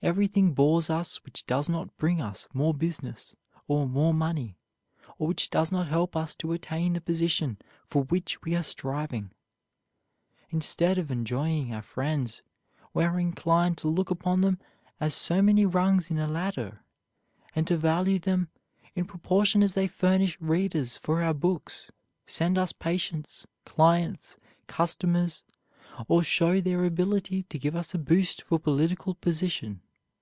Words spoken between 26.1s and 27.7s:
show their ability to